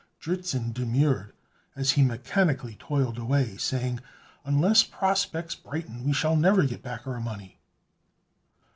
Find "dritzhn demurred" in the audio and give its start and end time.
0.19-1.31